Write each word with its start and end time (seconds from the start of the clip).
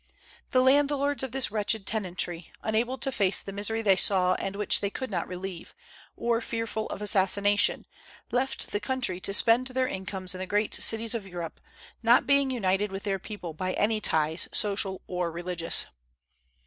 The 0.49 0.63
landlords 0.63 1.21
of 1.21 1.31
this 1.31 1.51
wretched 1.51 1.85
tenantry, 1.85 2.51
unable 2.63 2.97
to 2.97 3.11
face 3.11 3.39
the 3.39 3.51
misery 3.53 3.83
they 3.83 3.95
saw 3.95 4.33
and 4.33 4.55
which 4.55 4.81
they 4.81 4.89
could 4.89 5.11
not 5.11 5.27
relieve, 5.27 5.75
or 6.17 6.41
fearful 6.41 6.87
of 6.87 7.03
assassination, 7.03 7.85
left 8.31 8.71
the 8.71 8.79
country 8.79 9.19
to 9.19 9.31
spend 9.31 9.67
their 9.67 9.87
incomes 9.87 10.33
in 10.33 10.39
the 10.39 10.47
great 10.47 10.73
cities 10.73 11.13
of 11.13 11.27
Europe, 11.27 11.59
not 12.01 12.25
being 12.25 12.49
united 12.49 12.91
with 12.91 13.03
their 13.03 13.19
people 13.19 13.53
by 13.53 13.73
any 13.73 14.01
ties, 14.01 14.49
social 14.51 15.03
or 15.05 15.31
religious. 15.31 15.85